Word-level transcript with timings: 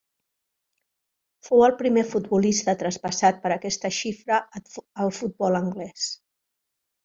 Fou 1.47 1.61
el 1.65 1.75
primer 1.81 2.05
futbolista 2.15 2.75
traspassat 2.81 3.39
per 3.45 3.53
aquesta 3.59 3.95
xifra 4.01 4.43
al 5.05 5.15
futbol 5.23 5.63
anglès. 5.65 6.13